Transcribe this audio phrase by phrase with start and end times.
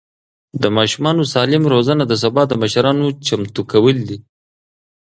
[0.61, 4.17] د ماشومانو سالم روزنه د سبا د مشرانو چمتو کول دي.